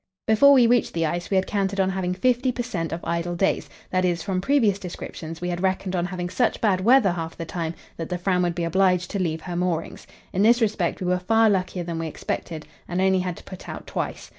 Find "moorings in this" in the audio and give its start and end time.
9.55-10.59